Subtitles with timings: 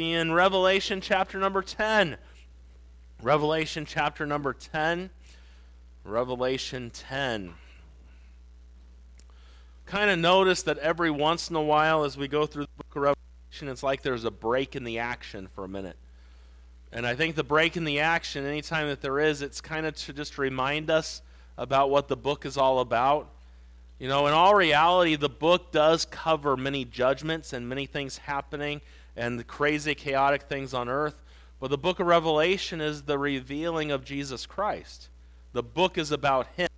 [0.00, 2.16] in Revelation chapter number 10.
[3.22, 5.10] Revelation chapter number 10.
[6.04, 7.52] Revelation 10.
[9.84, 12.96] Kind of notice that every once in a while as we go through the book
[12.96, 15.96] of Revelation, it's like there's a break in the action for a minute.
[16.92, 19.94] And I think the break in the action, anytime that there is, it's kind of
[19.96, 21.22] to just remind us
[21.58, 23.30] about what the book is all about.
[23.98, 28.80] You know, in all reality, the book does cover many judgments and many things happening
[29.20, 31.22] and the crazy, chaotic things on earth.
[31.60, 35.10] But the book of Revelation is the revealing of Jesus Christ.
[35.52, 36.70] The book is about Him.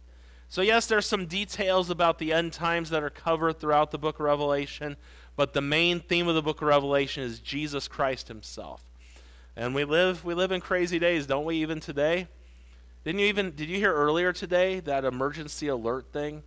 [0.49, 4.17] So, yes, there's some details about the end times that are covered throughout the book
[4.17, 4.97] of Revelation,
[5.37, 8.83] but the main theme of the book of Revelation is Jesus Christ Himself.
[9.55, 12.27] And we live, we live in crazy days, don't we, even today?
[13.05, 16.43] Didn't you even, did you hear earlier today that emergency alert thing?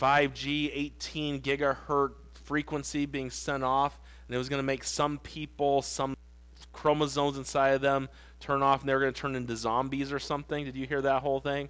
[0.00, 3.98] 5G, 18 gigahertz frequency being sent off,
[4.34, 6.16] and it was going to make some people, some
[6.72, 8.08] chromosomes inside of them
[8.40, 10.64] turn off, and they were going to turn into zombies or something.
[10.64, 11.68] Did you hear that whole thing?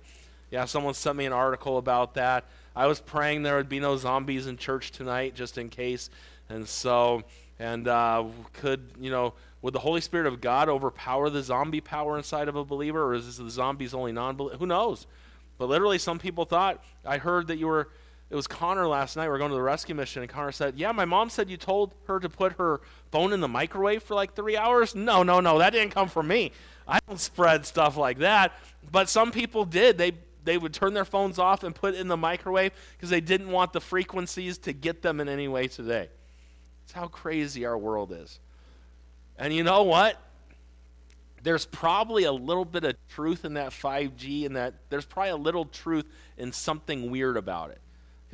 [0.50, 2.46] Yeah, someone sent me an article about that.
[2.74, 6.08] I was praying there would be no zombies in church tonight, just in case.
[6.48, 7.24] And so,
[7.58, 8.24] and uh,
[8.54, 12.56] could, you know, would the Holy Spirit of God overpower the zombie power inside of
[12.56, 15.06] a believer, or is this the zombies only non Who knows?
[15.58, 17.90] But literally, some people thought, I heard that you were,
[18.30, 19.28] it was Connor last night.
[19.28, 21.56] We are going to the rescue mission, and Connor said, Yeah, my mom said you
[21.56, 22.80] told her to put her
[23.10, 24.94] phone in the microwave for like three hours.
[24.94, 26.52] No, no, no, that didn't come from me.
[26.88, 28.52] I don't spread stuff like that.
[28.90, 29.98] But some people did.
[29.98, 33.20] They, they would turn their phones off and put it in the microwave because they
[33.20, 36.08] didn't want the frequencies to get them in any way today.
[36.84, 38.40] It's how crazy our world is.
[39.38, 40.20] And you know what?
[41.44, 45.36] there's probably a little bit of truth in that 5G, and that there's probably a
[45.36, 46.06] little truth
[46.38, 47.78] in something weird about it.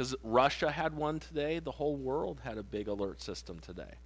[0.00, 3.96] Because Russia had one today, the whole world had a big alert system today.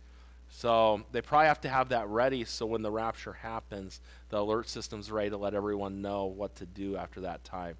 [0.48, 4.68] So they probably have to have that ready so when the rapture happens, the alert
[4.68, 7.76] system's ready to let everyone know what to do after that time.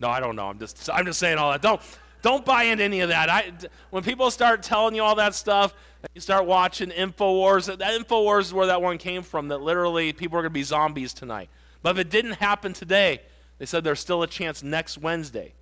[0.00, 0.46] No, I don't know.
[0.46, 1.60] I'm just I'm just saying all that.
[1.60, 1.82] Don't
[2.22, 3.28] don't buy into any of that.
[3.28, 3.52] I,
[3.90, 5.74] when people start telling you all that stuff,
[6.14, 10.38] you start watching InfoWars, that InfoWars is where that one came from, that literally people
[10.38, 11.50] are going to be zombies tonight.
[11.82, 13.20] But if it didn't happen today,
[13.58, 15.52] they said there's still a chance next Wednesday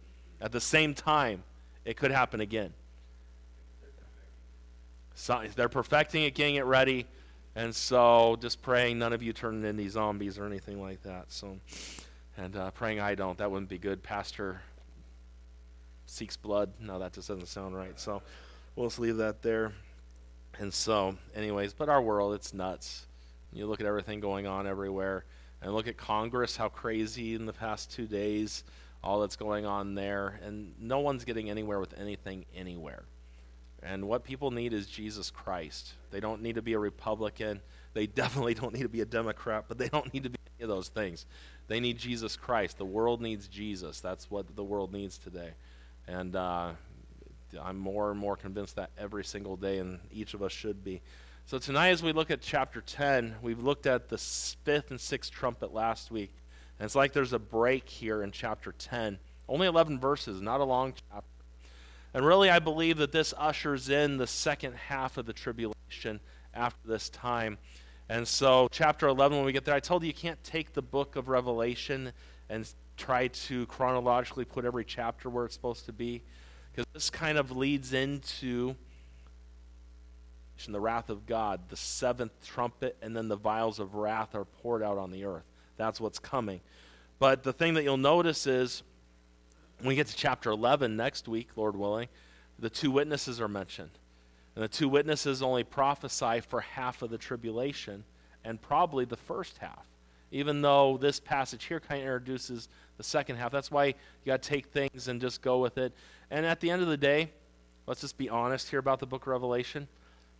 [0.41, 1.43] at the same time
[1.87, 2.75] it could happen again.
[5.15, 7.07] So they're perfecting it, getting it ready.
[7.55, 11.33] And so just praying none of you turn into zombies or anything like that.
[11.33, 11.59] So,
[12.37, 13.39] and uh, praying I don't.
[13.39, 14.03] That wouldn't be good.
[14.03, 14.61] Pastor
[16.05, 16.71] seeks blood.
[16.79, 17.99] No, that just doesn't sound right.
[17.99, 18.21] So
[18.75, 19.73] we'll just leave that there.
[20.59, 23.07] And so, anyways, but our world, it's nuts.
[23.53, 25.25] You look at everything going on everywhere,
[25.63, 28.65] and look at Congress, how crazy in the past two days,
[29.07, 33.05] all that's going on there, and no one's getting anywhere with anything anywhere.
[33.81, 35.95] And what people need is Jesus Christ.
[36.11, 37.61] They don't need to be a Republican.
[37.95, 40.65] They definitely don't need to be a Democrat, but they don't need to be any
[40.65, 41.25] of those things.
[41.69, 42.79] They need Jesus Christ.
[42.79, 44.01] The world needs Jesus.
[44.01, 45.51] That's what the world needs today.
[46.09, 46.73] And uh,
[47.63, 51.01] I'm more and more convinced that every single day, and each of us should be.
[51.45, 55.31] So tonight, as we look at chapter 10, we've looked at the fifth and sixth
[55.31, 56.33] trumpet last week.
[56.79, 59.19] And it's like there's a break here in chapter 10.
[59.49, 61.27] Only 11 verses, not a long chapter.
[62.13, 66.21] And really, I believe that this ushers in the second half of the tribulation
[66.55, 67.59] after this time.
[68.09, 70.83] And so, chapter 11, when we get there, I told you you can't take the
[70.83, 72.13] book of Revelation
[72.49, 76.23] and try to chronologically put every chapter where it's supposed to be
[76.73, 78.75] because this kind of leads into
[80.69, 84.83] the wrath of God, the seventh trumpet, and then the vials of wrath are poured
[84.83, 85.45] out on the earth.
[85.77, 86.61] That's what's coming.
[87.19, 88.83] But the thing that you'll notice is
[89.79, 92.09] when we get to chapter 11 next week, Lord willing,
[92.59, 93.91] the two witnesses are mentioned.
[94.55, 98.05] And the two witnesses only prophesy for half of the tribulation
[98.45, 99.87] and probably the first half,
[100.31, 103.53] even though this passage here kind of introduces the second half.
[103.53, 103.95] That's why you
[104.25, 105.93] got to take things and just go with it.
[106.31, 107.31] And at the end of the day,
[107.87, 109.89] let's just be honest here about the book of Revelation.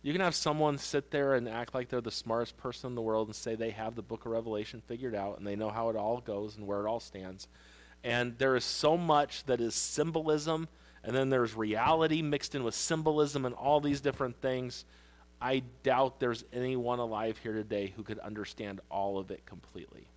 [0.07, 3.01] You can have someone sit there and act like they're the smartest person in the
[3.01, 5.89] world and say they have the book of Revelation figured out and they know how
[5.89, 7.49] it all goes and where it all stands.
[8.05, 10.69] And there is so much that is symbolism,
[11.03, 14.85] and then there's reality mixed in with symbolism and all these different things.
[15.41, 20.07] I doubt there's anyone alive here today who could understand all of it completely.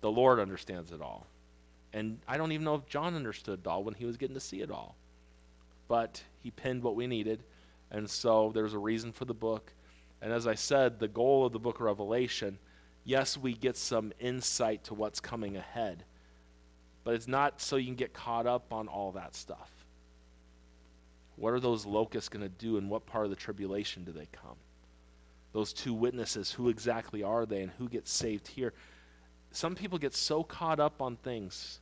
[0.00, 1.28] The Lord understands it all.
[1.92, 4.40] And I don't even know if John understood it all when he was getting to
[4.40, 4.96] see it all.
[5.86, 7.44] But he pinned what we needed.
[7.90, 9.72] And so there's a reason for the book.
[10.20, 12.58] And as I said, the goal of the book of Revelation,
[13.04, 16.04] yes, we get some insight to what's coming ahead.
[17.04, 19.70] But it's not so you can get caught up on all that stuff.
[21.36, 24.26] What are those locusts going to do, and what part of the tribulation do they
[24.32, 24.56] come?
[25.56, 26.52] those two witnesses.
[26.52, 28.74] Who exactly are they and who gets saved here?
[29.52, 31.80] Some people get so caught up on things,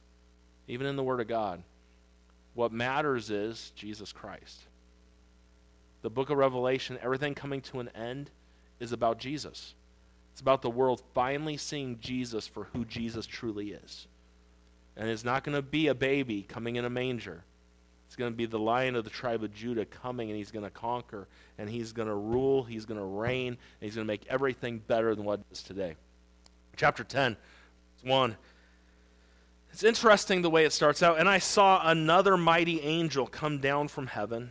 [0.69, 1.61] even in the Word of God.
[2.55, 4.63] What matters is Jesus Christ.
[6.05, 8.31] The book of Revelation, everything coming to an end,
[8.79, 9.73] is about Jesus.
[10.33, 14.07] It's about the world finally seeing Jesus for who Jesus truly is.
[14.99, 17.43] And it's not going to be a baby coming in a manger.
[18.07, 20.67] It's going to be the lion of the tribe of Judah coming, and he's going
[20.67, 24.13] to conquer, and he's going to rule, he's going to reign, and he's going to
[24.13, 25.97] make everything better than what it is today.
[26.77, 27.35] Chapter 10,
[28.03, 28.37] 1.
[29.73, 31.19] It's interesting the way it starts out.
[31.19, 34.51] And I saw another mighty angel come down from heaven,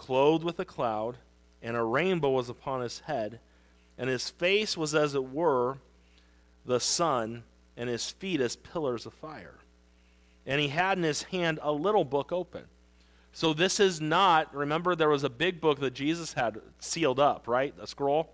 [0.00, 1.16] clothed with a cloud,
[1.62, 3.40] and a rainbow was upon his head,
[3.98, 5.78] and his face was as it were
[6.64, 7.44] the sun,
[7.76, 9.54] and his feet as pillars of fire.
[10.46, 12.64] And he had in his hand a little book open
[13.32, 17.46] so this is not, remember, there was a big book that Jesus had sealed up,
[17.46, 17.74] right?
[17.80, 18.30] A scroll,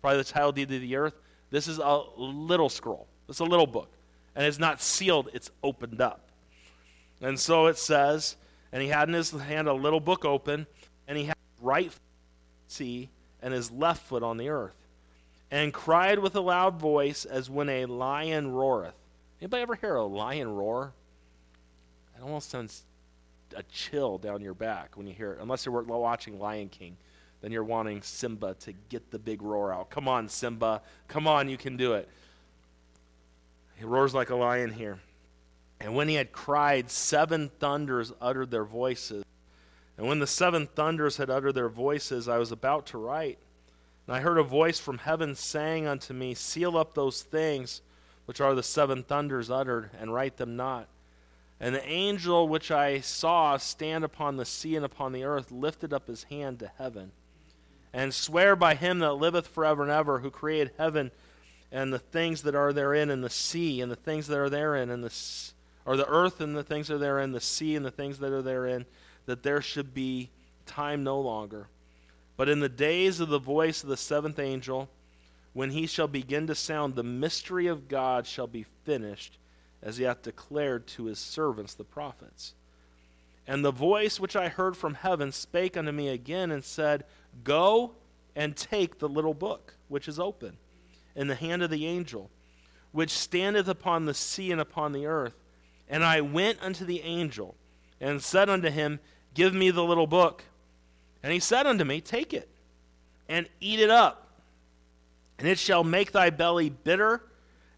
[0.00, 1.14] probably the title deed of the earth.
[1.50, 3.06] This is a little scroll.
[3.28, 3.90] It's a little book.
[4.34, 6.30] And it's not sealed, it's opened up.
[7.20, 8.36] And so it says,
[8.72, 10.66] and he had in his hand a little book open,
[11.10, 12.00] and he had his right foot
[12.68, 13.10] sea
[13.42, 14.76] and his left foot on the earth,
[15.50, 18.94] and cried with a loud voice as when a lion roareth.
[19.40, 20.92] Anybody ever hear a lion roar?
[22.16, 22.84] It almost sends
[23.56, 25.38] a chill down your back when you hear it.
[25.40, 26.96] Unless you're watching Lion King,
[27.40, 29.90] then you're wanting Simba to get the big roar out.
[29.90, 30.80] Come on, Simba.
[31.08, 32.08] Come on, you can do it.
[33.76, 35.00] He roars like a lion here.
[35.80, 39.24] And when he had cried, seven thunders uttered their voices.
[40.00, 43.38] And when the seven thunders had uttered their voices, I was about to write.
[44.06, 47.82] And I heard a voice from heaven saying unto me, Seal up those things
[48.24, 50.88] which are the seven thunders uttered, and write them not.
[51.60, 55.92] And the angel which I saw stand upon the sea and upon the earth lifted
[55.92, 57.12] up his hand to heaven,
[57.92, 61.10] and swear by him that liveth forever and ever, who created heaven
[61.70, 64.88] and the things that are therein, and the sea and the things that are therein,
[64.88, 65.12] and the
[65.84, 68.32] or the earth and the things that are therein, the sea and the things that
[68.32, 68.86] are therein,
[69.26, 70.30] that there should be
[70.66, 71.68] time no longer.
[72.36, 74.88] But in the days of the voice of the seventh angel,
[75.52, 79.36] when he shall begin to sound, the mystery of God shall be finished
[79.82, 82.54] as he hath declared to his servants the prophets.
[83.46, 87.04] And the voice which I heard from heaven spake unto me again and said,
[87.42, 87.92] Go
[88.36, 90.56] and take the little book which is open
[91.16, 92.30] in the hand of the angel,
[92.92, 95.34] which standeth upon the sea and upon the earth.
[95.88, 97.56] And I went unto the angel
[98.00, 99.00] and said unto him,
[99.34, 100.44] Give me the little book.
[101.22, 102.48] And he said unto me, Take it
[103.28, 104.26] and eat it up,
[105.38, 107.22] and it shall make thy belly bitter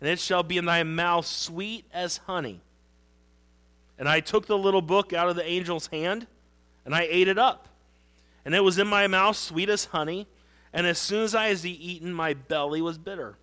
[0.03, 2.61] and it shall be in thy mouth sweet as honey.
[4.01, 6.27] And I took the little book out of the angel's hand,
[6.85, 7.69] and I ate it up.
[8.45, 10.27] And it was in my mouth sweet as honey,
[10.73, 13.37] and as soon as I had eaten, my belly was bitter.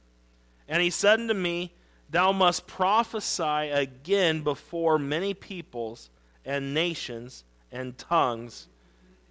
[0.67, 1.71] And he said unto me,
[2.09, 6.09] Thou must prophesy again before many peoples
[6.45, 8.67] and nations and tongues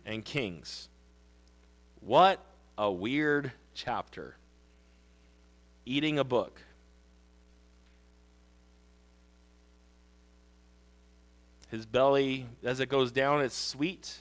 [0.06, 0.88] and kings.
[2.00, 2.40] What
[2.76, 4.36] a weird chapter.
[5.84, 6.60] Eating a book.
[11.70, 14.16] His belly, as it goes down, it's sweet.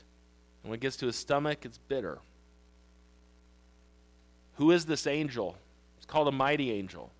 [0.63, 2.19] And when it gets to his stomach, it's bitter.
[4.56, 5.56] Who is this angel?
[5.98, 7.12] It's called a mighty angel.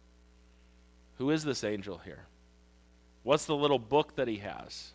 [1.18, 2.25] Who is this angel here?
[3.24, 4.94] What's the little book that he has?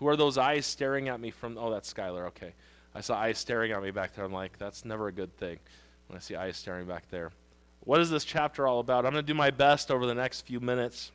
[0.00, 1.56] Who are those eyes staring at me from?
[1.56, 2.26] Oh, that's Skylar.
[2.28, 2.54] Okay.
[2.94, 4.24] I saw eyes staring at me back there.
[4.24, 5.58] I'm like, that's never a good thing
[6.08, 7.30] when I see eyes staring back there.
[7.84, 9.04] What is this chapter all about?
[9.04, 11.12] I'm going to do my best over the next few minutes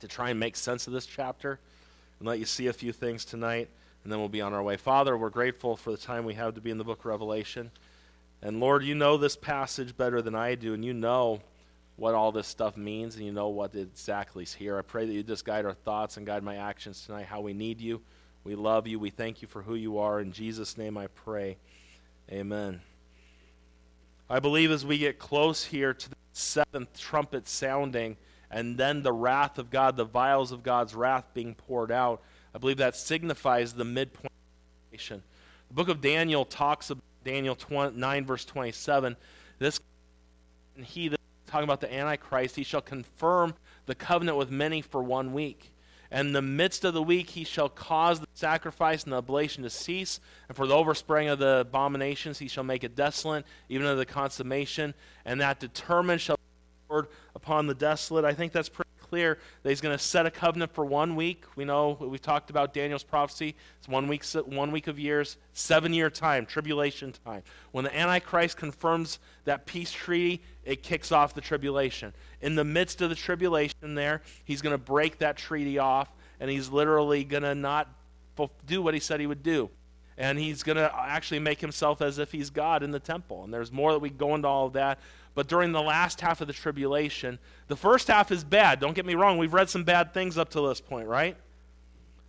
[0.00, 1.58] to try and make sense of this chapter
[2.18, 3.68] and let you see a few things tonight,
[4.02, 4.76] and then we'll be on our way.
[4.76, 7.70] Father, we're grateful for the time we have to be in the book of Revelation.
[8.42, 11.40] And Lord, you know this passage better than I do, and you know
[11.96, 14.78] what all this stuff means, and you know what exactly is here.
[14.78, 17.52] I pray that you just guide our thoughts and guide my actions tonight, how we
[17.52, 18.00] need you.
[18.42, 18.98] We love you.
[18.98, 20.20] We thank you for who you are.
[20.20, 21.56] In Jesus' name I pray.
[22.30, 22.80] Amen.
[24.28, 28.16] I believe as we get close here to the seventh trumpet sounding,
[28.50, 32.22] and then the wrath of God, the vials of God's wrath being poured out.
[32.54, 35.16] I believe that signifies the midpoint of the
[35.68, 39.16] The book of Daniel talks about Daniel 20, 9, verse 27.
[39.58, 39.80] This
[40.76, 41.08] and he
[41.54, 43.54] talking about the Antichrist, he shall confirm
[43.86, 45.70] the covenant with many for one week.
[46.10, 49.62] And in the midst of the week, he shall cause the sacrifice and the oblation
[49.62, 50.18] to cease.
[50.48, 54.04] And for the overspreading of the abominations, he shall make it desolate, even of the
[54.04, 54.94] consummation.
[55.24, 56.42] And that determined shall be
[56.88, 57.06] poured
[57.36, 58.24] upon the desolate.
[58.24, 58.83] I think that's pretty
[59.14, 61.44] clear that he's going to set a covenant for one week.
[61.54, 63.54] We know we've talked about Daniel's prophecy.
[63.78, 67.44] It's one week, one week of years, seven year time, tribulation time.
[67.70, 72.12] When the Antichrist confirms that peace treaty, it kicks off the tribulation.
[72.40, 76.08] In the midst of the tribulation, there, he's going to break that treaty off,
[76.40, 77.88] and he's literally going to not
[78.66, 79.70] do what he said he would do
[80.16, 83.42] and he's going to actually make himself as if he's God in the temple.
[83.44, 85.00] And there's more that we go into all of that.
[85.34, 87.38] But during the last half of the tribulation,
[87.68, 88.80] the first half is bad.
[88.80, 89.38] Don't get me wrong.
[89.38, 91.36] We've read some bad things up to this point, right?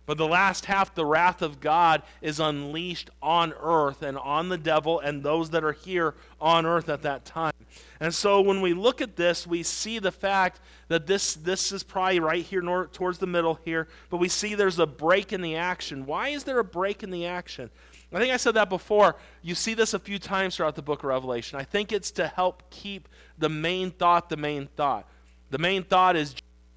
[0.06, 4.56] But the last half, the wrath of God is unleashed on earth and on the
[4.56, 7.52] devil and those that are here on earth at that time.
[7.98, 11.82] And so when we look at this, we see the fact that this, this is
[11.82, 15.40] probably right here nor, towards the middle here, but we see there's a break in
[15.42, 16.06] the action.
[16.06, 17.70] Why is there a break in the action?
[18.16, 19.16] I think I said that before.
[19.42, 21.58] You see this a few times throughout the book of Revelation.
[21.58, 23.08] I think it's to help keep
[23.38, 25.08] the main thought the main thought.
[25.50, 26.34] The main thought is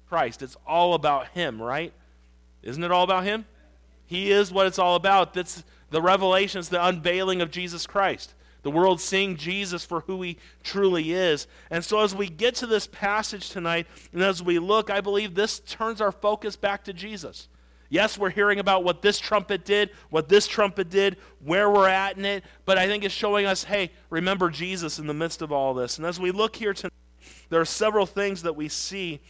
[0.08, 0.42] Christ.
[0.42, 1.92] It's all about Him, right?
[2.62, 3.46] Isn't it all about him?
[4.06, 5.34] He is what it's all about.
[5.34, 8.34] That's the revelation, it's the unveiling of Jesus Christ.
[8.62, 11.46] The world seeing Jesus for who he truly is.
[11.70, 15.34] And so, as we get to this passage tonight, and as we look, I believe
[15.34, 17.48] this turns our focus back to Jesus.
[17.90, 22.16] Yes, we're hearing about what this trumpet did, what this trumpet did, where we're at
[22.16, 25.52] in it, but I think it's showing us hey, remember Jesus in the midst of
[25.52, 25.98] all this.
[25.98, 26.92] And as we look here tonight,
[27.50, 29.20] there are several things that we see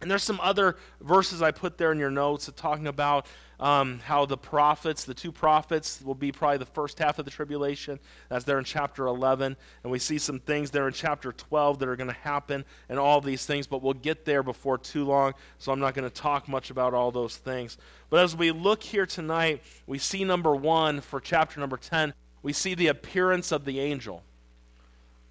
[0.00, 3.26] and there's some other verses I put there in your notes talking about
[3.60, 7.30] um, how the prophets, the two prophets, will be probably the first half of the
[7.30, 7.98] tribulation.
[8.28, 9.56] That's there in chapter 11.
[9.82, 12.98] And we see some things there in chapter 12 that are going to happen and
[12.98, 16.14] all these things, but we'll get there before too long, so I'm not going to
[16.14, 17.76] talk much about all those things.
[18.10, 22.52] But as we look here tonight, we see number one for chapter number 10, we
[22.52, 24.22] see the appearance of the angel.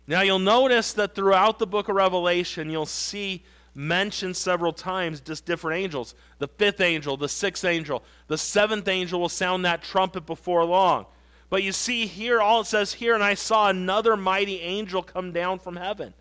[0.06, 3.44] Now you'll notice that throughout the book of Revelation, you'll see
[3.78, 6.16] mentioned several times just different angels.
[6.40, 11.06] The fifth angel, the sixth angel, the seventh angel will sound that trumpet before long.
[11.50, 15.32] But you see here, all it says here, and I saw another mighty angel come
[15.32, 16.16] down from heaven.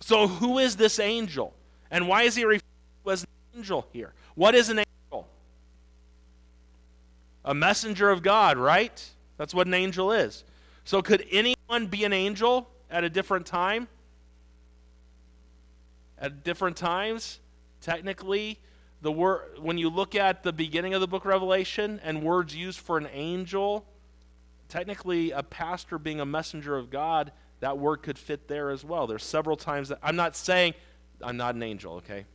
[0.00, 1.54] So who is this angel?
[1.92, 2.64] And why is he referred
[3.04, 4.12] to as an angel here?
[4.34, 5.28] What is an angel?
[7.44, 9.10] A messenger of God, right?
[9.36, 10.42] That's what an angel is.
[10.84, 13.86] So could anyone be an angel at a different time?
[16.20, 17.40] At different times.
[17.80, 18.58] Technically,
[19.02, 22.54] the word when you look at the beginning of the book of Revelation and words
[22.54, 23.86] used for an angel,
[24.68, 29.06] technically a pastor being a messenger of God, that word could fit there as well.
[29.06, 30.74] There's several times that I'm not saying
[31.22, 32.26] I'm not an angel, okay?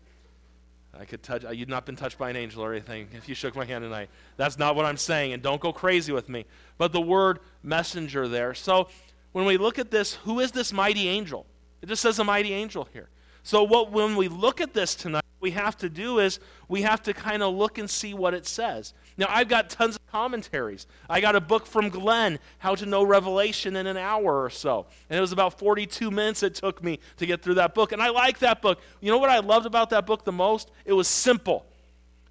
[0.98, 3.36] I could touch uh, you've not been touched by an angel or anything if you
[3.36, 4.10] shook my hand tonight.
[4.38, 6.46] That's not what I'm saying, and don't go crazy with me.
[6.78, 8.54] But the word messenger there.
[8.54, 8.88] So
[9.34, 11.46] when we look at this, who is this mighty angel?
[11.82, 13.10] It just says a mighty angel here.
[13.46, 17.04] So, what when we look at this tonight, we have to do is we have
[17.04, 18.96] to kind of look and see what it says.
[19.18, 20.88] Now, I've got tons of commentaries.
[21.08, 24.88] I got a book from Glenn, How to Know Revelation in an Hour or so.
[25.12, 27.92] And it was about 42 minutes it took me to get through that book.
[27.92, 28.82] And I like that book.
[29.00, 30.72] You know what I loved about that book the most?
[30.84, 31.68] It was simple.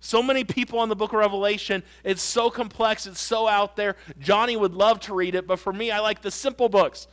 [0.00, 3.94] So many people on the book of Revelation, it's so complex, it's so out there.
[4.18, 7.06] Johnny would love to read it, but for me, I like the simple books.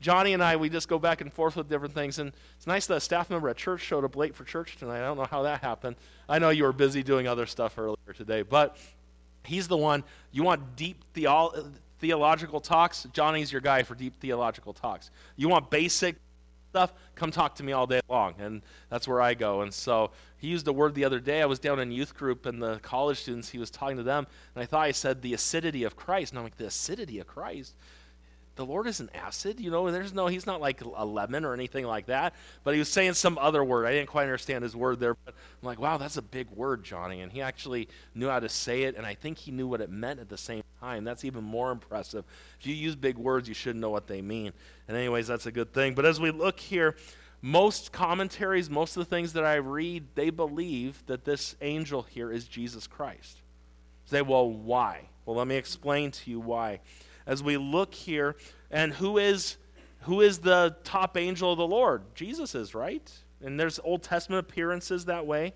[0.00, 2.18] Johnny and I, we just go back and forth with different things.
[2.18, 4.98] And it's nice that a staff member at church showed up late for church tonight.
[4.98, 5.96] I don't know how that happened.
[6.28, 8.76] I know you were busy doing other stuff earlier today, but
[9.44, 10.04] he's the one.
[10.32, 13.06] You want deep theolo- theological talks?
[13.12, 15.10] Johnny's your guy for deep theological talks.
[15.36, 16.16] You want basic
[16.70, 16.92] stuff?
[17.14, 18.34] Come talk to me all day long.
[18.38, 18.60] And
[18.90, 19.62] that's where I go.
[19.62, 21.40] And so he used a word the other day.
[21.40, 24.26] I was down in youth group, and the college students, he was talking to them,
[24.54, 26.32] and I thought I said the acidity of Christ.
[26.32, 27.74] And I'm like, the acidity of Christ?
[28.56, 31.86] The Lord isn't acid, you know, there's no, he's not like a lemon or anything
[31.86, 32.34] like that.
[32.64, 33.86] But he was saying some other word.
[33.86, 35.14] I didn't quite understand his word there.
[35.24, 37.20] But I'm like, wow, that's a big word, Johnny.
[37.20, 39.90] And he actually knew how to say it, and I think he knew what it
[39.90, 41.04] meant at the same time.
[41.04, 42.24] That's even more impressive.
[42.58, 44.52] If you use big words, you should know what they mean.
[44.88, 45.94] And, anyways, that's a good thing.
[45.94, 46.96] But as we look here,
[47.42, 52.32] most commentaries, most of the things that I read, they believe that this angel here
[52.32, 53.42] is Jesus Christ.
[54.06, 55.08] Say, well, why?
[55.26, 56.80] Well, let me explain to you why
[57.26, 58.36] as we look here.
[58.70, 59.56] And who is
[60.00, 62.02] who is the top angel of the Lord?
[62.14, 63.10] Jesus is, right?
[63.42, 65.52] And there's Old Testament appearances that way.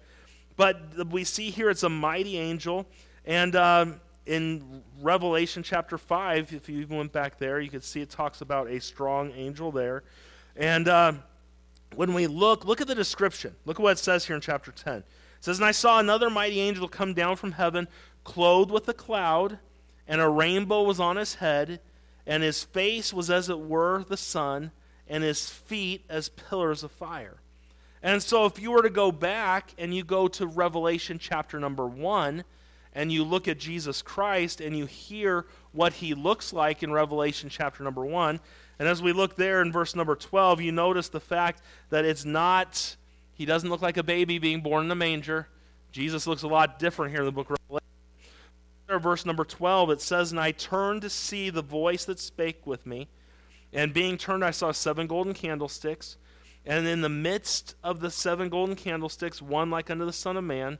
[0.56, 2.86] But we see here it's a mighty angel.
[3.24, 8.00] And um, in Revelation chapter 5, if you even went back there, you could see
[8.00, 10.02] it talks about a strong angel there.
[10.56, 11.12] And uh,
[11.94, 13.54] when we look, look at the description.
[13.64, 14.96] Look at what it says here in chapter 10.
[14.96, 15.04] It
[15.40, 17.88] says, And I saw another mighty angel come down from heaven,
[18.24, 19.58] clothed with a cloud
[20.10, 21.78] and a rainbow was on his head,
[22.26, 24.72] and his face was as it were the sun,
[25.08, 27.36] and his feet as pillars of fire.
[28.02, 31.86] And so, if you were to go back and you go to Revelation chapter number
[31.86, 32.42] one,
[32.92, 37.48] and you look at Jesus Christ and you hear what he looks like in Revelation
[37.48, 38.40] chapter number one,
[38.80, 42.24] and as we look there in verse number 12, you notice the fact that it's
[42.24, 42.96] not,
[43.34, 45.46] he doesn't look like a baby being born in a manger.
[45.92, 47.79] Jesus looks a lot different here in the book of Revelation.
[48.98, 52.86] Verse number 12, it says, And I turned to see the voice that spake with
[52.86, 53.08] me.
[53.72, 56.16] And being turned, I saw seven golden candlesticks.
[56.66, 60.44] And in the midst of the seven golden candlesticks, one like unto the Son of
[60.44, 60.78] Man,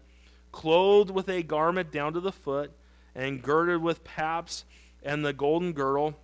[0.53, 2.73] clothed with a garment down to the foot,
[3.15, 4.65] and girded with paps
[5.03, 6.19] and the golden girdle.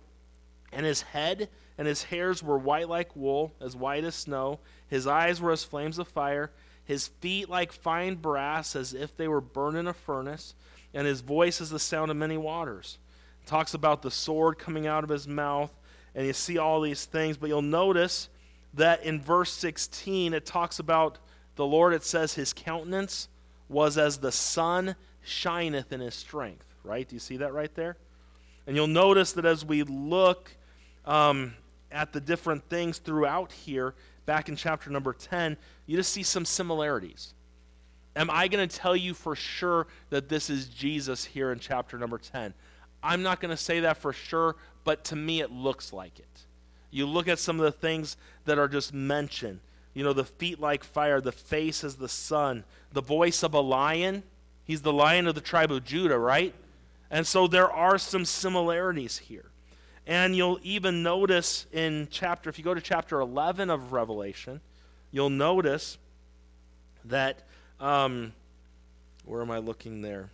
[0.71, 4.59] And his head and his hairs were white like wool, as white as snow.
[4.87, 6.51] His eyes were as flames of fire,
[6.83, 10.55] his feet like fine brass, as if they were burned in a furnace,
[10.97, 12.97] and his voice is the sound of many waters.
[13.45, 15.71] Talks about the sword coming out of his mouth,
[16.15, 18.29] and you see all these things, but you'll notice
[18.73, 21.19] that in verse 16 it talks about
[21.55, 23.29] the Lord, it says his countenance
[23.69, 27.07] was as the sun shineth in his strength, right?
[27.07, 27.97] Do you see that right there?
[28.65, 30.49] And you'll notice that as we look
[31.05, 31.53] um,
[31.91, 33.93] at the different things throughout here,
[34.25, 37.35] back in chapter number 10, you just see some similarities.
[38.17, 41.99] Am I going to tell you for sure that this is Jesus here in chapter
[41.99, 42.53] number 10?
[43.03, 46.45] I'm not going to say that for sure, but to me it looks like it.
[46.89, 49.59] You look at some of the things that are just mentioned.
[49.93, 53.59] You know, the feet like fire, the face as the sun, the voice of a
[53.59, 54.23] lion.
[54.63, 56.55] He's the lion of the tribe of Judah, right?
[57.11, 59.45] And so there are some similarities here.
[60.07, 64.61] And you'll even notice in chapter, if you go to chapter 11 of Revelation,
[65.11, 65.97] you'll notice
[67.05, 67.43] that,
[67.79, 68.33] um,
[69.25, 70.29] where am I looking there?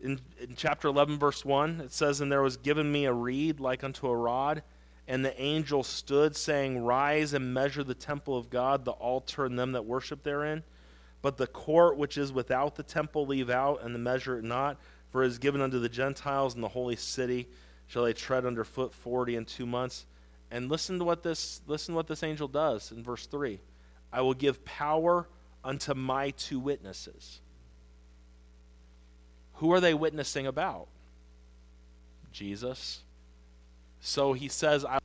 [0.00, 3.60] In, in chapter 11, verse 1, it says, And there was given me a reed
[3.60, 4.62] like unto a rod,
[5.08, 9.58] and the angel stood, saying, Rise and measure the temple of God, the altar, and
[9.58, 10.62] them that worship therein.
[11.22, 14.78] But the court which is without the temple leave out, and the measure it not,
[15.10, 17.48] for it is given unto the Gentiles in the holy city
[17.86, 20.06] shall they tread under foot forty and two months.
[20.50, 23.60] And listen to what this listen to what this angel does in verse three.
[24.12, 25.26] I will give power
[25.66, 27.40] unto my two witnesses.
[29.54, 30.86] Who are they witnessing about?
[32.32, 33.00] Jesus.
[34.00, 34.98] So he says, I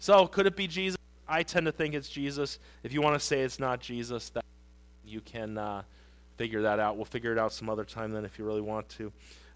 [0.00, 0.98] so could it be Jesus?
[1.28, 2.58] I tend to think it's Jesus.
[2.82, 4.44] If you want to say it's not Jesus, that
[5.04, 5.82] you can uh,
[6.36, 6.96] figure that out.
[6.96, 9.12] We'll figure it out some other time then if you really want to.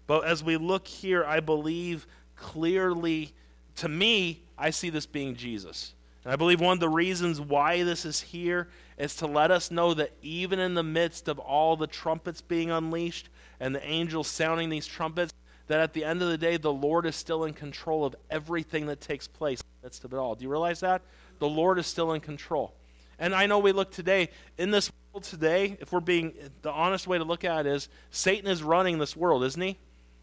[0.07, 3.33] But as we look here, I believe clearly,
[3.77, 5.93] to me, I see this being Jesus.
[6.25, 9.69] And I believe one of the reasons why this is here is to let us
[9.69, 14.27] know that even in the midst of all the trumpets being unleashed and the angels
[14.27, 15.31] sounding these trumpets,
[15.67, 18.87] that at the end of the day, the Lord is still in control of everything
[18.87, 20.33] that takes place in the midst of it all.
[20.33, 21.03] Do you realize that?
[21.37, 22.73] The Lord is still in control.
[23.19, 26.33] And I know we look today, in this world today, if we're being,
[26.63, 29.77] the honest way to look at it is Satan is running this world, isn't he?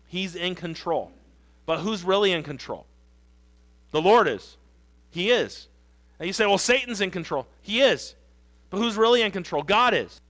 [0.08, 1.12] He's in control.
[1.64, 2.86] But who's really in control?
[3.92, 4.56] The Lord is.
[5.10, 5.68] He is.
[6.22, 7.48] And you say, well, Satan's in control.
[7.62, 8.14] He is.
[8.70, 9.64] But who's really in control?
[9.64, 10.20] God is.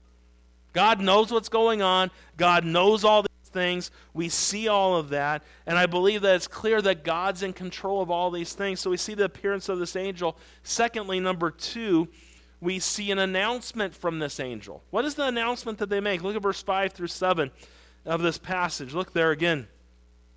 [0.73, 2.09] God knows what's going on.
[2.35, 3.91] God knows all these things.
[4.11, 5.43] We see all of that.
[5.67, 8.79] And I believe that it's clear that God's in control of all these things.
[8.79, 10.35] So we see the appearance of this angel.
[10.63, 12.07] Secondly, number two,
[12.59, 14.81] we see an announcement from this angel.
[14.89, 16.23] What is the announcement that they make?
[16.23, 17.51] Look at verse 5 through 7
[18.03, 18.95] of this passage.
[18.95, 19.67] Look there again.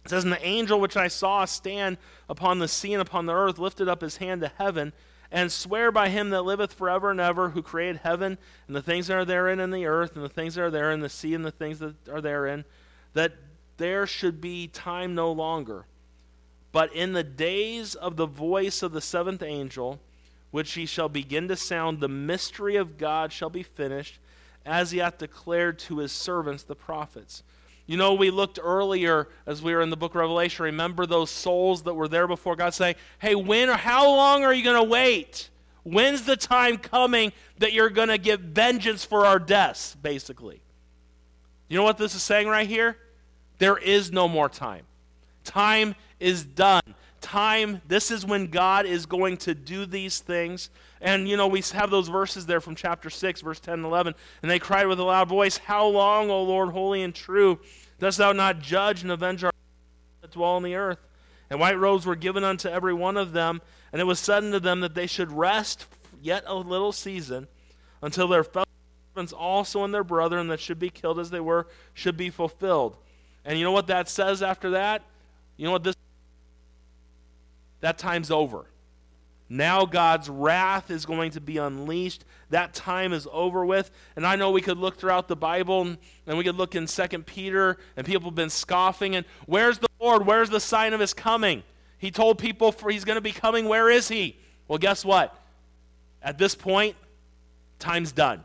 [0.05, 1.97] It says, And the angel which I saw stand
[2.29, 4.93] upon the sea and upon the earth lifted up his hand to heaven,
[5.31, 9.07] and swear by him that liveth forever and ever, who created heaven and the things
[9.07, 11.45] that are therein and the earth, and the things that are therein, the sea and
[11.45, 12.65] the things that are therein,
[13.15, 13.33] that
[13.77, 15.87] there should be time no longer.
[16.73, 20.01] But in the days of the voice of the seventh angel,
[20.51, 24.19] which he shall begin to sound, the mystery of God shall be finished,
[24.65, 27.43] as he hath declared to his servants the prophets.
[27.87, 30.65] You know, we looked earlier as we were in the book of Revelation.
[30.65, 34.53] Remember those souls that were there before God saying, Hey, when or how long are
[34.53, 35.51] you going to wait?
[35.85, 40.61] When's the time coming that you're going to get vengeance for our deaths, basically?
[41.69, 42.97] You know what this is saying right here?
[43.59, 44.85] There is no more time.
[45.45, 46.83] Time is done.
[47.21, 50.71] Time, this is when God is going to do these things.
[51.01, 54.15] And, you know, we have those verses there from chapter 6, verse 10 and 11.
[54.43, 57.59] And they cried with a loud voice, How long, O Lord, holy and true,
[57.99, 59.53] dost thou not judge and avenge our
[60.23, 60.99] that dwell on the earth?
[61.51, 63.61] And white robes were given unto every one of them.
[63.93, 65.87] And it was said unto them that they should rest
[66.21, 67.47] yet a little season
[68.03, 68.67] until their fellow
[69.15, 72.97] servants also and their brethren that should be killed as they were should be fulfilled.
[73.45, 75.03] And you know what that says after that?
[75.57, 75.95] You know what this
[77.81, 78.67] that time's over.
[79.49, 82.25] Now God's wrath is going to be unleashed.
[82.51, 83.91] That time is over with.
[84.17, 85.83] And I know we could look throughout the Bible
[86.27, 89.89] and we could look in 2 Peter and people have been scoffing and where's the
[90.01, 90.27] Lord?
[90.27, 91.63] Where's the sign of his coming?
[91.99, 93.67] He told people for he's going to be coming.
[93.67, 94.37] Where is he?
[94.69, 95.37] Well, guess what?
[96.23, 96.97] At this point,
[97.79, 98.45] time's done.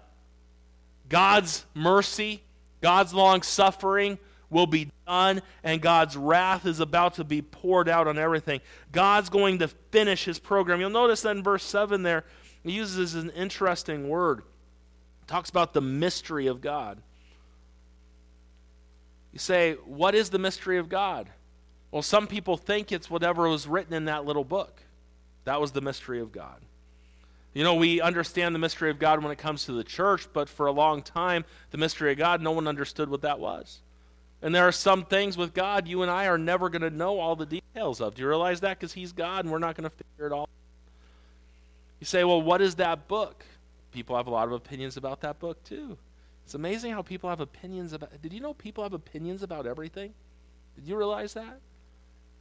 [1.10, 2.42] God's mercy,
[2.80, 4.20] God's long suffering
[4.52, 8.62] will be done, and God's wrath is about to be poured out on everything.
[8.92, 10.80] God's going to finish his program.
[10.80, 12.26] You'll notice that in verse 7 there,
[12.64, 14.44] he uses an interesting word.
[15.26, 17.02] Talks about the mystery of God.
[19.32, 21.30] You say, What is the mystery of God?
[21.90, 24.84] Well, some people think it's whatever was written in that little book.
[25.46, 26.62] That was the mystery of God.
[27.54, 30.48] You know, we understand the mystery of God when it comes to the church, but
[30.48, 33.82] for a long time, the mystery of God, no one understood what that was.
[34.42, 37.20] And there are some things with God you and I are never going to know
[37.20, 38.16] all the details of.
[38.16, 38.80] Do you realize that?
[38.80, 40.50] Because He's God and we're not going to figure it all
[42.00, 43.46] You say, well, what is that book?
[43.92, 45.98] People have a lot of opinions about that book, too.
[46.46, 50.14] It's amazing how people have opinions about Did you know people have opinions about everything?
[50.76, 51.60] Did you realize that?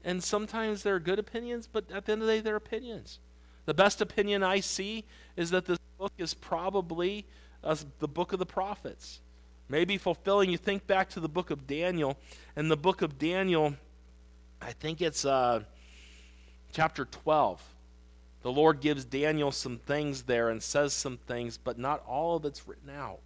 [0.02, 3.18] And sometimes they're good opinions, but at the end of the day, they're opinions.
[3.66, 5.04] The best opinion I see
[5.36, 7.26] is that this book is probably
[7.62, 9.20] uh, the book of the prophets
[9.70, 10.50] maybe fulfilling.
[10.50, 12.18] You think back to the book of Daniel,
[12.56, 13.74] and the book of Daniel,
[14.60, 15.62] I think it's uh,
[16.72, 17.62] chapter 12.
[18.42, 22.44] The Lord gives Daniel some things there and says some things, but not all of
[22.44, 23.20] it's written out.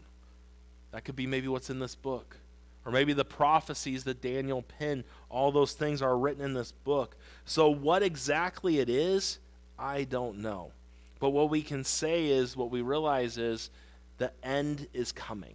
[0.93, 2.37] That could be maybe what's in this book.
[2.85, 7.17] Or maybe the prophecies that Daniel penned, all those things are written in this book.
[7.47, 9.39] So, what exactly it is,
[9.79, 10.73] I don't know.
[11.19, 13.71] But what we can say is, what we realize is,
[14.19, 15.55] the end is coming.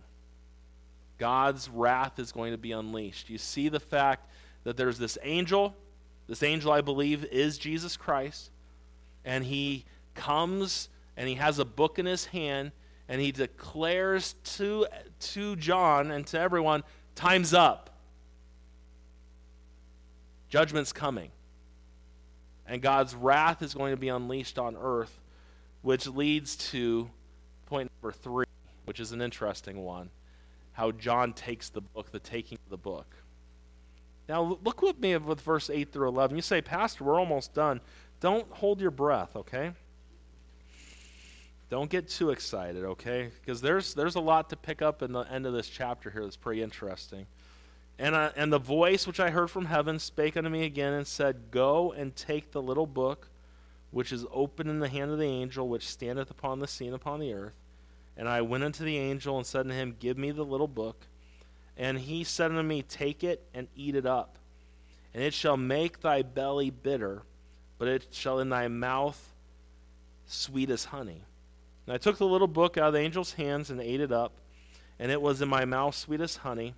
[1.20, 3.30] God's wrath is going to be unleashed.
[3.30, 4.28] You see the fact
[4.64, 5.76] that there's this angel.
[6.28, 8.50] This angel, I believe, is Jesus Christ.
[9.26, 12.72] And he comes and he has a book in his hand
[13.10, 14.88] and he declares to,
[15.20, 16.84] to John and to everyone,
[17.16, 17.90] Time's up.
[20.48, 21.32] Judgment's coming.
[22.66, 25.20] And God's wrath is going to be unleashed on earth,
[25.82, 27.10] which leads to
[27.66, 28.46] point number three,
[28.86, 30.10] which is an interesting one
[30.80, 33.14] how John takes the book, the taking of the book.
[34.30, 36.38] Now, look with me with verse 8 through 11.
[36.38, 37.82] You say, Pastor, we're almost done.
[38.22, 39.72] Don't hold your breath, okay?
[41.70, 43.30] Don't get too excited, okay?
[43.42, 46.24] Because there's, there's a lot to pick up in the end of this chapter here
[46.24, 47.26] that's pretty interesting.
[47.98, 51.06] And, uh, and the voice which I heard from heaven spake unto me again and
[51.06, 53.28] said, Go and take the little book
[53.92, 57.20] which is open in the hand of the angel which standeth upon the scene upon
[57.20, 57.56] the earth.
[58.20, 61.08] And I went unto the angel and said unto him, Give me the little book.
[61.78, 64.38] And he said unto me, Take it and eat it up.
[65.14, 67.24] And it shall make thy belly bitter,
[67.78, 69.34] but it shall in thy mouth
[70.28, 71.24] sweet as honey.
[71.88, 74.34] And I took the little book out of the angel's hands and ate it up,
[75.00, 76.76] and it was in my mouth sweet as honey.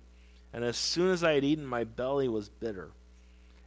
[0.52, 2.92] And as soon as I had eaten, my belly was bitter.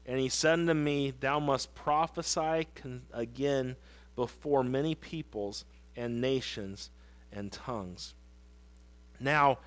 [0.06, 3.76] And he said unto me, Thou must prophesy con- again
[4.16, 5.66] before many peoples
[5.98, 6.90] and nations
[7.36, 8.16] and tongues.
[9.20, 9.60] Now,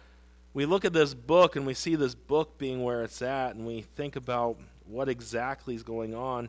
[0.54, 3.66] we look at this book and we see this book being where it's at, and
[3.66, 6.48] we think about what exactly is going on.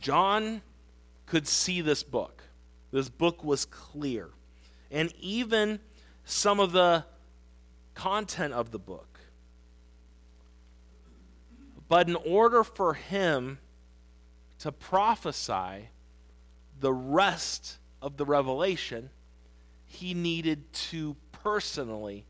[0.00, 0.62] John
[1.26, 2.42] could see this book.
[2.92, 4.28] This book was clear.
[4.90, 5.80] And even
[6.24, 7.04] some of the
[7.94, 9.18] content of the book.
[11.88, 13.58] But in order for him
[14.60, 15.88] to prophesy
[16.80, 19.10] the rest of the revelation,
[19.94, 22.24] he needed to personally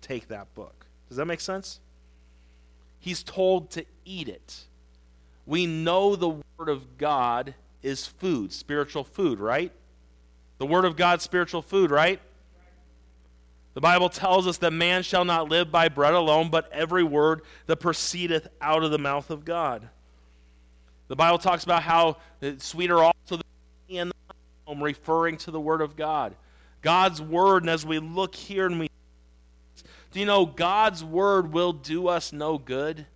[0.00, 0.86] take that book.
[1.08, 1.80] Does that make sense?
[2.98, 4.64] He's told to eat it.
[5.46, 9.72] We know the Word of God is food, spiritual food, right?
[10.58, 12.20] The Word of God, spiritual food, right?
[13.74, 17.42] The Bible tells us that man shall not live by bread alone, but every word
[17.66, 19.88] that proceedeth out of the mouth of God.
[21.06, 22.16] The Bible talks about how
[22.58, 24.34] sweeter also the and the
[24.66, 26.34] home, referring to the Word of God.
[26.80, 28.88] God's word, and as we look here and we
[30.10, 33.06] do you know God's word will do us no good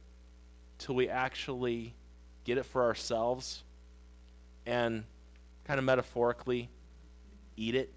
[0.78, 1.94] till we actually
[2.44, 3.62] get it for ourselves
[4.66, 5.04] and
[5.64, 6.68] kind of metaphorically
[7.56, 7.92] eat it?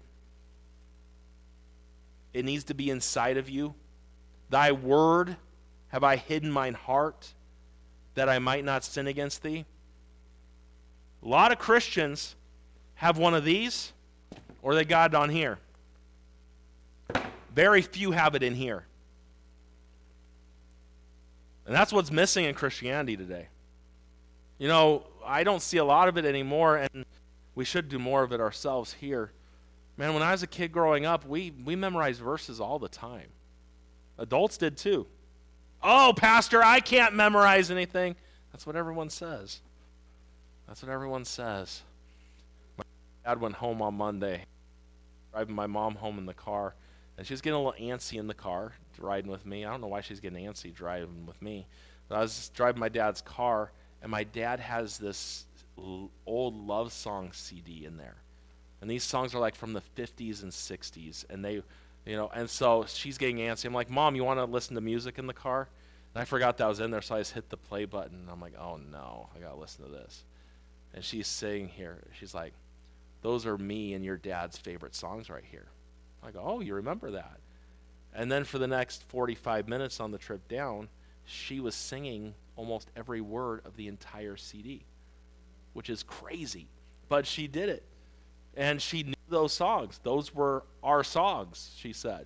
[2.32, 3.74] It needs to be inside of you.
[4.48, 5.36] Thy word
[5.88, 7.34] have I hidden mine heart
[8.14, 9.66] that I might not sin against thee.
[11.22, 12.34] A lot of Christians
[12.94, 13.92] have one of these
[14.66, 15.60] or they got it on here.
[17.54, 18.84] Very few have it in here.
[21.66, 23.46] And that's what's missing in Christianity today.
[24.58, 26.78] You know, I don't see a lot of it anymore.
[26.78, 27.04] And
[27.54, 29.30] we should do more of it ourselves here.
[29.96, 33.28] Man, when I was a kid growing up, we, we memorized verses all the time.
[34.18, 35.06] Adults did too.
[35.80, 38.16] Oh, Pastor, I can't memorize anything.
[38.50, 39.60] That's what everyone says.
[40.66, 41.82] That's what everyone says.
[42.76, 42.84] My
[43.24, 44.42] dad went home on Monday,
[45.36, 46.74] driving my mom home in the car,
[47.18, 49.66] and she was getting a little antsy in the car, riding with me.
[49.66, 51.66] I don't know why she's getting antsy driving with me.
[52.08, 53.70] But I was driving my dad's car,
[54.00, 55.44] and my dad has this
[56.26, 58.16] old love song CD in there.
[58.80, 61.26] And these songs are like from the 50s and 60s.
[61.28, 61.62] And they,
[62.06, 63.66] you know, and so she's getting antsy.
[63.66, 65.68] I'm like, Mom, you want to listen to music in the car?
[66.14, 68.28] And I forgot that was in there, so I just hit the play button.
[68.30, 70.24] I'm like, oh no, I got to listen to this.
[70.94, 71.98] And she's sitting here.
[72.18, 72.54] She's like,
[73.22, 75.66] those are me and your dad's favorite songs right here.
[76.22, 77.38] I go, oh, you remember that?
[78.14, 80.88] And then for the next 45 minutes on the trip down,
[81.24, 84.84] she was singing almost every word of the entire CD
[85.76, 86.68] which is crazy.
[87.10, 87.82] But she did it.
[88.56, 90.00] And she knew those songs.
[90.02, 92.24] Those were our songs, she said.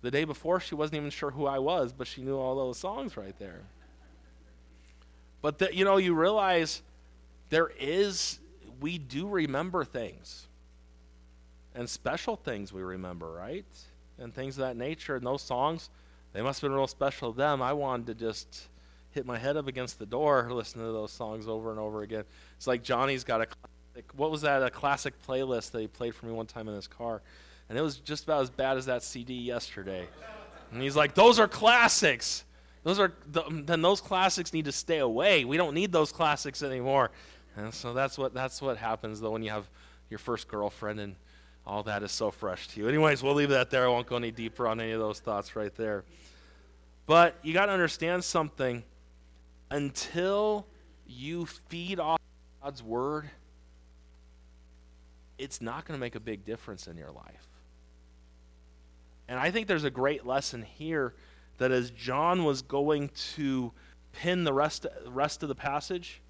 [0.00, 2.78] The day before, she wasn't even sure who I was, but she knew all those
[2.78, 3.60] songs right there.
[5.42, 6.80] But, the, you know, you realize
[7.50, 8.38] there is,
[8.80, 10.46] we do remember things.
[11.74, 13.66] And special things we remember, right?
[14.18, 15.16] And things of that nature.
[15.16, 15.90] And those songs,
[16.32, 17.60] they must have been real special to them.
[17.60, 18.68] I wanted to just
[19.10, 22.24] hit my head up against the door listening to those songs over and over again.
[22.56, 26.14] It's like Johnny's got a classic, what was that, a classic playlist that he played
[26.14, 27.22] for me one time in his car.
[27.68, 30.06] And it was just about as bad as that CD yesterday.
[30.72, 32.44] And he's like, those are classics.
[32.84, 35.44] Those are, then those classics need to stay away.
[35.44, 37.10] We don't need those classics anymore.
[37.56, 39.68] And so that's what, that's what happens though when you have
[40.10, 41.16] your first girlfriend and
[41.66, 42.88] all that is so fresh to you.
[42.88, 43.86] Anyways, we'll leave that there.
[43.86, 46.04] I won't go any deeper on any of those thoughts right there.
[47.06, 48.84] But you got to understand something
[49.70, 50.66] until
[51.06, 52.20] you feed off
[52.62, 53.28] God's word,
[55.38, 57.46] it's not going to make a big difference in your life.
[59.28, 61.14] And I think there's a great lesson here
[61.58, 63.72] that as John was going to
[64.12, 66.20] pin the rest, rest of the passage,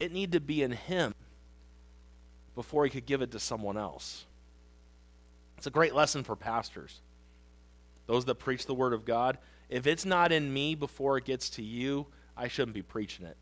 [0.00, 1.14] it needed to be in him
[2.54, 4.24] before he could give it to someone else.
[5.56, 7.00] It's a great lesson for pastors,
[8.06, 9.38] those that preach the word of God.
[9.68, 13.36] If it's not in me before it gets to you, I shouldn't be preaching it.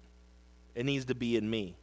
[0.75, 1.77] It needs to be in me.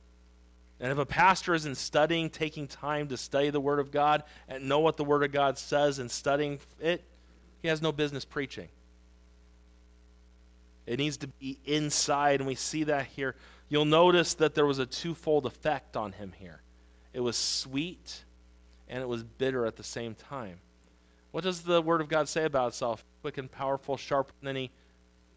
[0.80, 4.70] And if a pastor isn't studying, taking time to study the Word of God and
[4.70, 7.04] know what the Word of God says and studying it,
[7.62, 8.70] he has no business preaching.
[10.86, 13.36] It needs to be inside, and we see that here.
[13.70, 16.62] You'll notice that there was a twofold effect on him here
[17.14, 18.24] it was sweet
[18.88, 20.60] and it was bitter at the same time.
[21.32, 23.04] What does the Word of God say about itself?
[23.22, 24.72] Quick and powerful, sharper than any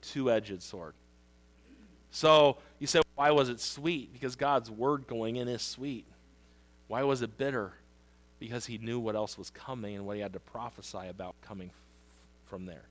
[0.01, 0.95] two edged sword.
[2.11, 4.13] So you say, why was it sweet?
[4.13, 6.05] Because God's word going in is sweet.
[6.89, 7.73] Why was it bitter?
[8.39, 11.69] Because he knew what else was coming and what he had to prophesy about coming
[11.69, 11.75] f-
[12.49, 12.85] from there.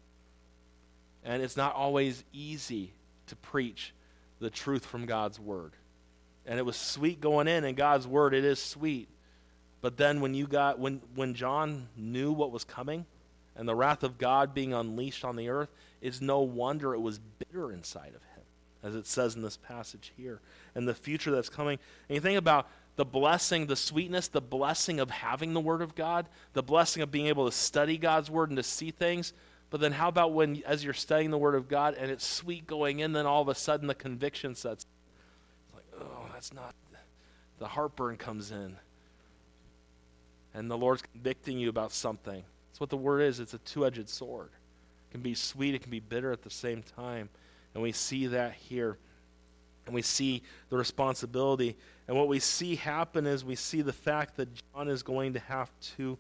[1.24, 2.92] And it's not always easy
[3.28, 3.94] to preach
[4.42, 5.72] the truth from God's word.
[6.46, 9.08] And it was sweet going in, and God's word, it is sweet.
[9.80, 13.06] But then when you got when when John knew what was coming
[13.56, 15.70] and the wrath of God being unleashed on the earth,
[16.02, 18.42] it's no wonder it was bitter inside of him
[18.84, 20.40] as it says in this passage here,
[20.76, 21.78] and the future that's coming.
[22.10, 25.96] And you think about the blessing, the sweetness, the blessing of having the Word of
[25.96, 29.34] God, the blessing of being able to study God's Word and to see things.
[29.72, 32.68] But then how about when, as you're studying the Word of God and it's sweet
[32.68, 34.86] going in, then all of a sudden the conviction sets.
[35.66, 36.76] It's like, oh, that's not.
[37.58, 38.76] The heartburn comes in.
[40.54, 42.44] And the Lord's convicting you about something.
[42.70, 43.40] That's what the Word is.
[43.40, 44.50] It's a two edged sword.
[45.10, 47.30] It can be sweet, it can be bitter at the same time.
[47.74, 48.98] And we see that here.
[49.86, 51.78] And we see the responsibility.
[52.10, 55.40] And what we see happen is we see the fact that John is going to
[55.40, 56.18] have to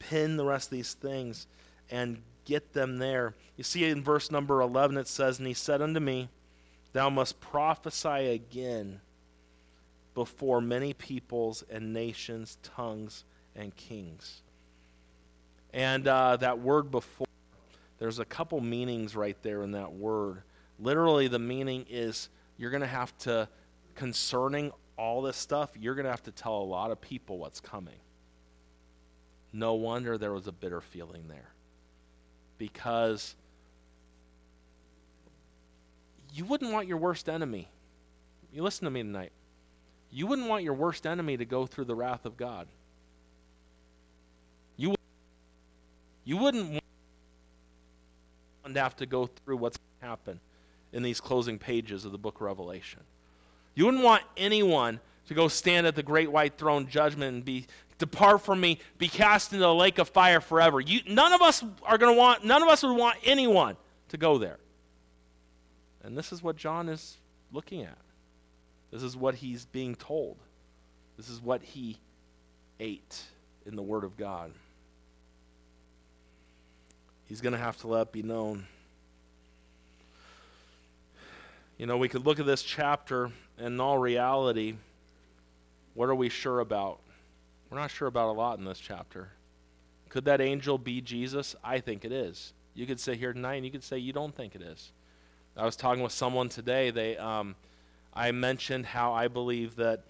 [0.00, 1.46] pin the rest of these things
[1.90, 3.34] and get them there.
[3.56, 6.30] You see in verse number 11 it says, And he said unto me,
[6.94, 9.00] Thou must prophesy again
[10.14, 14.42] before many peoples and nations, tongues, and kings.
[15.74, 17.26] And uh, that word before,
[17.98, 20.42] there's a couple meanings right there in that word.
[20.80, 23.48] Literally, the meaning is you're going to have to,
[23.94, 27.60] concerning all this stuff, you're going to have to tell a lot of people what's
[27.60, 27.98] coming.
[29.52, 31.50] No wonder there was a bitter feeling there.
[32.58, 33.34] Because
[36.34, 37.68] you wouldn't want your worst enemy.
[38.52, 39.32] You listen to me tonight.
[40.10, 42.66] You wouldn't want your worst enemy to go through the wrath of God.
[44.76, 44.94] You,
[46.24, 46.70] you wouldn't
[48.62, 50.40] want to have to go through what's happened
[50.92, 53.00] in these closing pages of the book of Revelation.
[53.74, 57.66] You wouldn't want anyone to go stand at the great white throne judgment and be
[57.98, 60.80] depart from me, be cast into the lake of fire forever.
[60.80, 63.76] You, none of us are going to want, none of us would want anyone
[64.08, 64.58] to go there.
[66.02, 67.18] And this is what John is
[67.52, 67.98] looking at.
[68.90, 70.36] This is what he's being told.
[71.16, 71.98] This is what he
[72.80, 73.22] ate
[73.66, 74.52] in the Word of God.
[77.26, 78.66] He's going to have to let it be known.
[81.76, 84.74] You know, we could look at this chapter, and in all reality,
[85.94, 87.00] what are we sure about?
[87.70, 89.28] We're not sure about a lot in this chapter.
[90.08, 91.54] Could that angel be Jesus?
[91.62, 92.52] I think it is.
[92.74, 94.92] You could sit here tonight and you could say you don't think it is.
[95.56, 96.90] I was talking with someone today.
[96.90, 97.56] They, um,
[98.14, 100.04] I mentioned how I believe that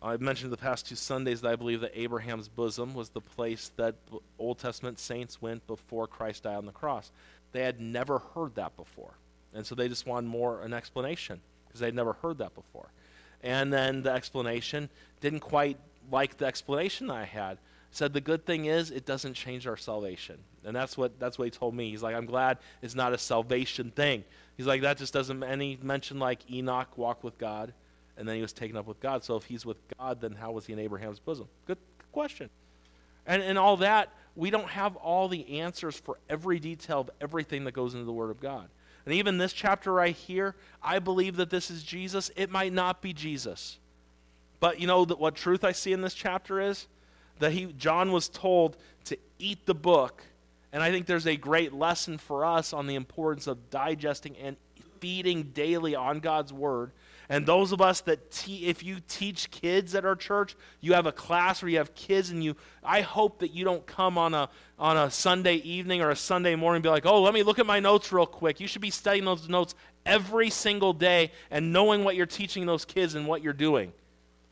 [0.00, 3.72] I mentioned the past two Sundays that I believe that Abraham's bosom was the place
[3.76, 3.96] that
[4.38, 7.10] Old Testament saints went before Christ died on the cross.
[7.52, 9.14] They had never heard that before.
[9.54, 12.90] And so they just wanted more an explanation because they'd never heard that before.
[13.42, 14.88] And then the explanation
[15.20, 15.78] didn't quite
[16.10, 17.58] like the explanation I had.
[17.90, 20.38] Said the good thing is it doesn't change our salvation.
[20.64, 21.90] And that's what that's what he told me.
[21.90, 24.24] He's like, I'm glad it's not a salvation thing.
[24.56, 27.72] He's like, that just doesn't any mention like Enoch walked with God
[28.18, 29.24] and then he was taken up with God.
[29.24, 31.48] So if he's with God, then how was he in Abraham's bosom?
[31.66, 31.78] Good
[32.12, 32.50] question.
[33.26, 37.64] And and all that, we don't have all the answers for every detail of everything
[37.64, 38.68] that goes into the Word of God.
[39.06, 42.30] And even this chapter right here, I believe that this is Jesus.
[42.36, 43.78] It might not be Jesus.
[44.60, 46.86] But you know what truth I see in this chapter is
[47.38, 50.22] that he John was told to eat the book.
[50.72, 54.56] And I think there's a great lesson for us on the importance of digesting and
[55.00, 56.90] feeding daily on God's word.
[57.30, 61.04] And those of us that te- if you teach kids at our church, you have
[61.04, 64.34] a class where you have kids and you I hope that you don't come on
[64.34, 67.42] a on a Sunday evening or a Sunday morning and be like, "Oh, let me
[67.42, 69.74] look at my notes real quick." You should be studying those notes
[70.06, 73.92] every single day and knowing what you're teaching those kids and what you're doing.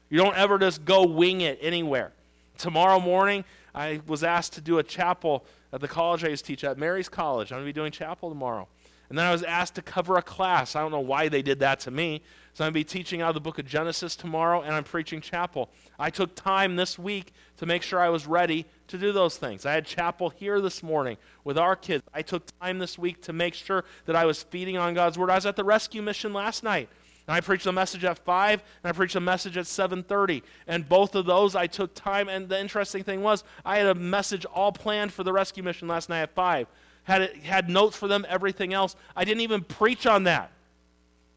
[0.09, 2.13] You don't ever just go wing it anywhere.
[2.59, 6.53] Tomorrow morning, I was asked to do a chapel at the college I used to
[6.53, 7.53] teach at, Mary's College.
[7.53, 8.69] I'm going to be doing chapel tomorrow.
[9.09, 10.75] And then I was asked to cover a class.
[10.75, 12.23] I don't know why they did that to me.
[12.55, 14.83] So I'm going to be teaching out of the book of Genesis tomorrow, and I'm
[14.83, 15.69] preaching chapel.
[15.99, 19.67] I took time this week to make sure I was ready to do those things.
[19.67, 22.03] I had chapel here this morning with our kids.
[22.15, 25.29] I took time this week to make sure that I was feeding on God's word.
[25.29, 26.89] I was at the rescue mission last night.
[27.27, 30.43] And I preached a message at 5 and I preached a message at 7:30.
[30.67, 33.95] And both of those I took time and the interesting thing was I had a
[33.95, 36.69] message all planned for the rescue mission last night at 5.
[37.05, 38.97] Had it, had notes for them, everything else.
[39.15, 40.51] I didn't even preach on that.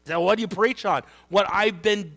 [0.06, 1.02] Now, what do you preach on?
[1.28, 2.16] What I've been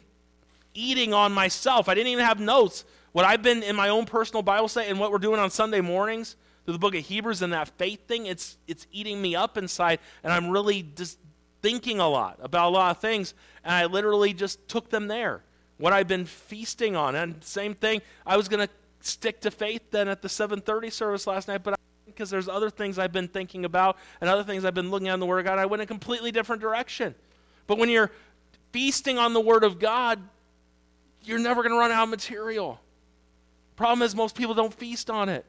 [0.73, 1.87] eating on myself.
[1.89, 2.85] I didn't even have notes.
[3.11, 5.81] What I've been in my own personal Bible study and what we're doing on Sunday
[5.81, 9.57] mornings through the book of Hebrews and that faith thing, it's it's eating me up
[9.57, 11.19] inside, and I'm really just
[11.63, 15.41] thinking a lot about a lot of things, and I literally just took them there.
[15.77, 18.03] What I've been feasting on, and same thing.
[18.27, 21.79] I was going to stick to faith then at the 7:30 service last night, but
[22.05, 25.15] because there's other things I've been thinking about and other things I've been looking at
[25.15, 27.15] in the Word of God, I went a completely different direction.
[27.65, 28.11] But when you're
[28.71, 30.21] feasting on the Word of God,
[31.23, 32.79] you're never going to run out of material.
[33.75, 35.45] Problem is, most people don't feast on it.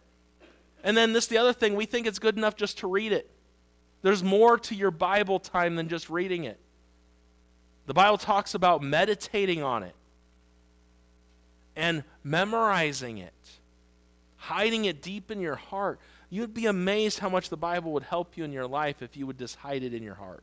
[0.83, 3.31] And then this, the other thing, we think it's good enough just to read it.
[4.05, 6.61] There's more to your Bible time than just reading it.
[7.87, 9.95] The Bible talks about meditating on it
[11.75, 13.33] and memorizing it,
[14.37, 16.01] hiding it deep in your heart.
[16.29, 19.27] You'd be amazed how much the Bible would help you in your life if you
[19.27, 20.43] would just hide it in your heart.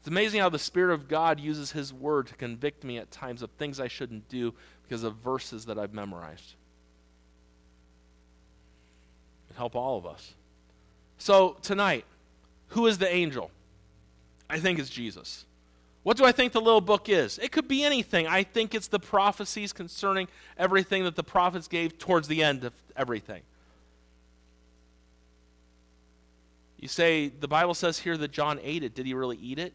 [0.00, 3.42] It's amazing how the Spirit of God uses His Word to convict me at times
[3.42, 4.52] of things I shouldn't do
[4.82, 6.54] because of verses that I've memorized.
[9.48, 10.34] It help all of us.
[11.18, 12.04] So tonight,
[12.72, 13.50] who is the angel?
[14.48, 15.44] I think it's Jesus.
[16.02, 17.38] What do I think the little book is?
[17.38, 18.26] It could be anything.
[18.26, 22.72] I think it's the prophecies concerning everything that the prophets gave towards the end of
[22.96, 23.42] everything.
[26.78, 28.94] You say, the Bible says here that John ate it.
[28.94, 29.74] Did he really eat it?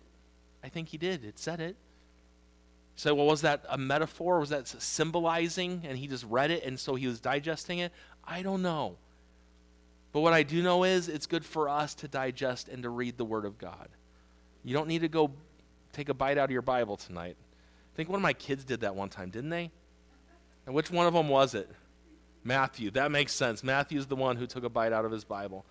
[0.64, 1.24] I think he did.
[1.24, 1.76] It said it.
[2.96, 4.40] You say, well, was that a metaphor?
[4.40, 7.94] Was that symbolizing and he just read it and so he was digesting it?
[8.26, 8.98] I don't know.
[10.17, 13.20] But what I do know is it's good for us to digest and to read
[13.20, 13.88] the Word of God.
[14.63, 15.30] You don't need to go
[15.93, 17.38] take a bite out of your Bible tonight.
[17.39, 19.70] I think one of my kids did that one time, didn't they?
[20.65, 21.70] And which one of them was it?
[22.43, 22.89] Matthew.
[22.89, 23.63] That makes sense.
[23.63, 25.68] Matthew's the one who took a bite out of his Bible.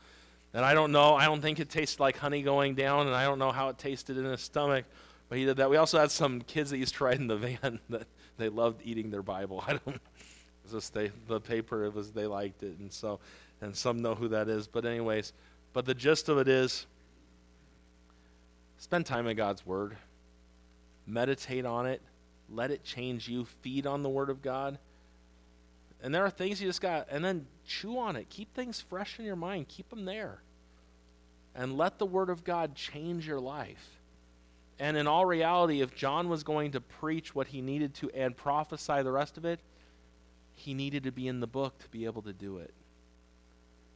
[0.55, 3.25] And I don't know, I don't think it tasted like honey going down, and I
[3.25, 4.85] don't know how it tasted in his stomach,
[5.29, 5.71] but he did that.
[5.71, 8.07] We also had some kids that used to ride in the van that
[8.39, 9.65] they loved eating their Bible.
[9.67, 9.99] I don't
[10.67, 13.21] it was just they the paper it was they liked it and so
[13.61, 14.67] and some know who that is.
[14.67, 15.33] But, anyways,
[15.73, 16.87] but the gist of it is
[18.79, 19.97] spend time in God's Word,
[21.07, 22.03] meditate on it,
[22.49, 23.45] Let it change you.
[23.63, 24.79] Feed on the Word of God.
[26.03, 28.29] And there are things you just got, and then chew on it.
[28.29, 29.69] Keep things fresh in your mind.
[29.69, 30.41] Keep them there.
[31.55, 33.89] And let the Word of God change your life.
[34.79, 38.37] And in all reality, if John was going to preach what he needed to and
[38.37, 39.59] prophesy the rest of it,
[40.55, 42.75] he needed to be in the book to be able to do it.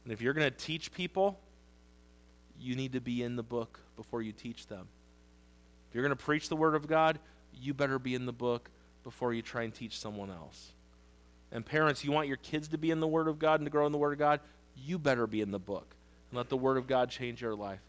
[0.03, 1.39] And if you're going to teach people,
[2.59, 4.87] you need to be in the book before you teach them.
[5.89, 7.19] If you're going to preach the Word of God,
[7.59, 8.69] you better be in the book
[9.03, 10.71] before you try and teach someone else.
[11.51, 13.71] And parents, you want your kids to be in the Word of God and to
[13.71, 14.39] grow in the Word of God,
[14.75, 15.95] you better be in the book
[16.29, 17.81] and let the Word of God change your life.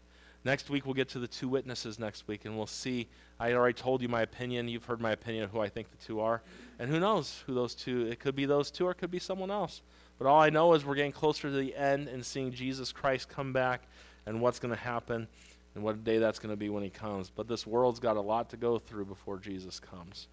[0.45, 3.07] Next week, we'll get to the two witnesses next week, and we'll see.
[3.39, 4.67] I already told you my opinion.
[4.67, 6.41] You've heard my opinion of who I think the two are.
[6.79, 9.19] And who knows who those two, it could be those two or it could be
[9.19, 9.81] someone else.
[10.17, 13.29] But all I know is we're getting closer to the end and seeing Jesus Christ
[13.29, 13.81] come back
[14.25, 15.27] and what's going to happen
[15.75, 17.29] and what day that's going to be when he comes.
[17.29, 20.27] But this world's got a lot to go through before Jesus comes.